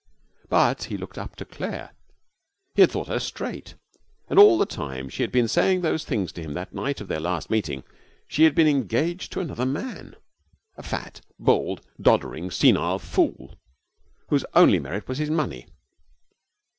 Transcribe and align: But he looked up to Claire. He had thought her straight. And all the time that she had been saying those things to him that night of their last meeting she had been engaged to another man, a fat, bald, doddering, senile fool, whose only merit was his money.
But 0.49 0.85
he 0.85 0.97
looked 0.97 1.19
up 1.19 1.35
to 1.35 1.45
Claire. 1.45 1.91
He 2.73 2.81
had 2.81 2.89
thought 2.89 3.07
her 3.07 3.19
straight. 3.19 3.75
And 4.29 4.39
all 4.39 4.57
the 4.57 4.65
time 4.65 5.05
that 5.05 5.11
she 5.11 5.21
had 5.21 5.31
been 5.31 5.47
saying 5.47 5.81
those 5.81 6.03
things 6.03 6.31
to 6.31 6.41
him 6.41 6.53
that 6.55 6.73
night 6.73 7.01
of 7.01 7.07
their 7.07 7.19
last 7.19 7.51
meeting 7.51 7.83
she 8.27 8.45
had 8.45 8.55
been 8.55 8.67
engaged 8.67 9.31
to 9.33 9.41
another 9.41 9.67
man, 9.67 10.15
a 10.75 10.81
fat, 10.81 11.21
bald, 11.37 11.85
doddering, 12.01 12.49
senile 12.49 12.97
fool, 12.97 13.59
whose 14.29 14.43
only 14.55 14.79
merit 14.79 15.07
was 15.07 15.19
his 15.19 15.29
money. 15.29 15.67